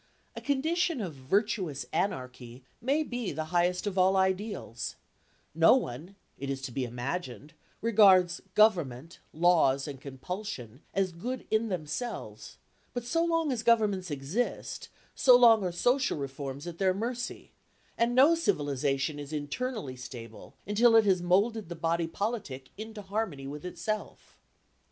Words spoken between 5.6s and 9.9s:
one, it is to be imagined, regards government, laws